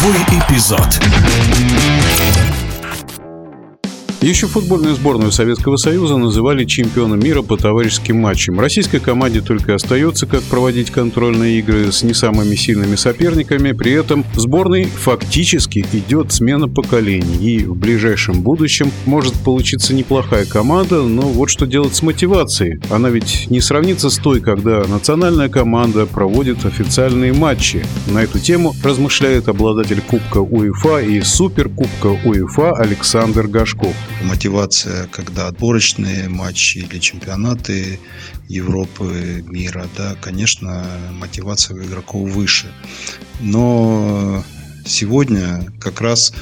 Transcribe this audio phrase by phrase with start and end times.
[0.00, 0.98] Игровой эпизод.
[4.22, 8.60] Еще футбольную сборную Советского Союза называли чемпионом мира по товарищеским матчам.
[8.60, 13.72] Российской команде только остается, как проводить контрольные игры с не самыми сильными соперниками.
[13.72, 17.38] При этом в сборной фактически идет смена поколений.
[17.40, 22.78] И в ближайшем будущем может получиться неплохая команда, но вот что делать с мотивацией.
[22.90, 27.86] Она ведь не сравнится с той, когда национальная команда проводит официальные матчи.
[28.06, 36.28] На эту тему размышляет обладатель Кубка УЕФА и Суперкубка УЕФА Александр Гашков мотивация, когда отборочные
[36.28, 37.98] матчи или чемпионаты
[38.48, 42.66] Европы, мира, да, конечно, мотивация у игроков выше.
[43.40, 44.44] Но
[44.84, 46.32] сегодня как раз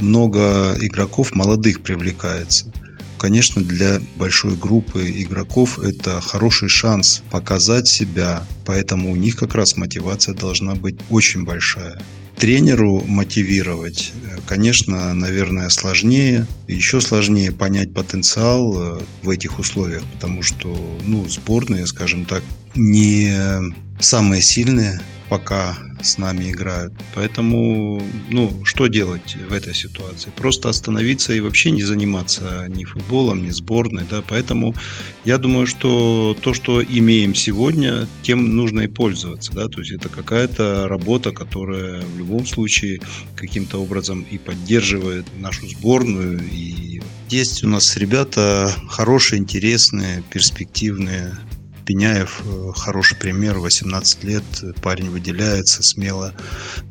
[0.00, 2.72] много игроков молодых привлекается.
[3.18, 9.76] Конечно, для большой группы игроков это хороший шанс показать себя, поэтому у них как раз
[9.76, 12.00] мотивация должна быть очень большая
[12.36, 14.12] тренеру мотивировать,
[14.46, 16.46] конечно, наверное, сложнее.
[16.68, 22.42] Еще сложнее понять потенциал э, в этих условиях, потому что, ну, сборные, скажем так,
[22.74, 23.32] не
[24.00, 26.92] самые сильные пока с нами играют.
[27.14, 30.30] Поэтому, ну, что делать в этой ситуации?
[30.36, 34.22] Просто остановиться и вообще не заниматься ни футболом, ни сборной, да.
[34.26, 34.74] Поэтому
[35.24, 39.68] я думаю, что то, что имеем сегодня, тем нужно и пользоваться, да.
[39.68, 43.00] То есть это какая-то работа, которая в любом случае
[43.36, 46.40] каким-то образом и поддерживает нашу сборную.
[46.52, 51.36] И есть у нас ребята хорошие, интересные, перспективные.
[51.84, 54.44] Пеняев э, хороший пример, 18 лет,
[54.82, 56.34] парень выделяется, смело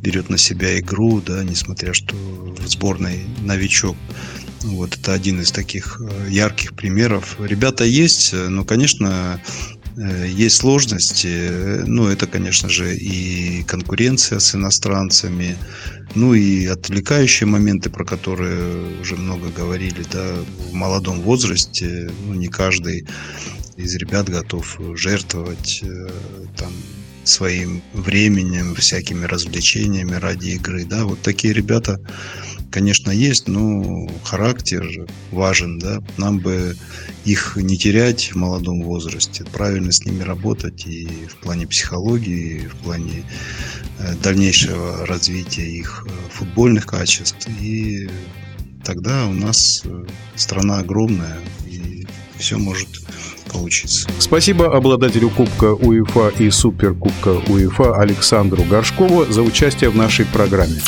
[0.02, 3.97] берет на себя игру, да, несмотря что в сборной новичок.
[4.64, 7.38] Вот это один из таких э, ярких примеров.
[7.39, 9.41] Ребята есть, но, конечно,
[9.97, 11.83] э, есть сложности.
[11.86, 15.58] Ну, это, конечно же, и конкуренция с иностранцами,
[16.16, 20.33] ну и отвлекающие моменты, про которые уже много говорили, да,
[20.69, 23.05] в молодом возрасте, ну, не каждый
[23.78, 26.10] из ребят готов жертвовать э,
[26.58, 26.72] там
[27.23, 30.86] своим временем, всякими развлечениями ради игры.
[30.86, 32.00] Да, вот такие ребята,
[32.70, 36.04] конечно, есть, но характер важен, да.
[36.17, 36.76] Нам бы
[37.26, 42.67] их не терять в молодом возрасте, правильно с ними работать и в плане психологии, и
[42.67, 43.23] в плане
[44.00, 47.48] э, дальнейшего развития их э, футбольных качеств.
[47.61, 48.10] И
[48.84, 49.84] тогда у нас
[50.36, 51.92] страна огромная, и
[52.43, 52.89] все может
[53.52, 54.09] получится.
[54.20, 60.81] Спасибо обладателю Кубка УЕФА и Суперкубка УЕФА Александру Горшкову за участие в нашей программе.